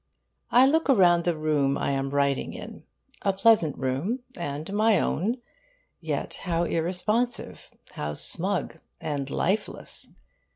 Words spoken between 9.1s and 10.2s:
lifeless!